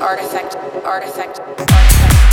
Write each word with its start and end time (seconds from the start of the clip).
artifact, 0.00 0.56
artifact, 0.84 1.38
artifact. 1.40 2.29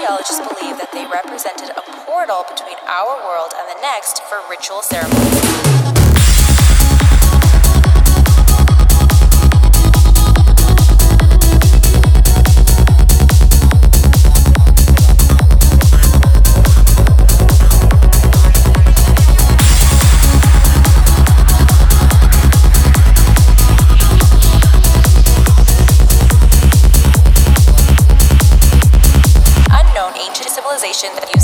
Archaeologists 0.00 0.40
believe 0.40 0.78
that 0.78 0.90
they 0.92 1.04
represented 1.04 1.68
a 1.76 1.82
portal 2.06 2.44
between 2.48 2.76
our 2.88 3.22
world 3.22 3.52
and 3.58 3.68
the 3.68 3.80
next 3.82 4.22
for 4.24 4.40
ritual 4.48 4.80
ceremonies. 4.80 5.89
that 30.92 31.30
you 31.32 31.39